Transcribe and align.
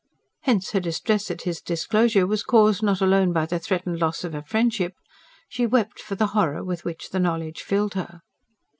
Hence 0.45 0.71
her 0.71 0.79
distress 0.79 1.29
at 1.29 1.43
his 1.43 1.61
disclosure 1.61 2.25
was 2.25 2.41
caused 2.41 2.81
not 2.81 3.01
alone 3.01 3.31
by 3.33 3.45
the 3.45 3.59
threatened 3.59 3.99
loss 3.99 4.23
of 4.23 4.33
a 4.33 4.41
friendship: 4.41 4.95
she 5.47 5.67
wept 5.67 5.99
for 5.99 6.15
the 6.15 6.25
horror 6.33 6.63
with 6.63 6.83
which 6.83 7.11
the 7.11 7.19
knowledge 7.19 7.61
filled 7.61 7.93
her. 7.93 8.23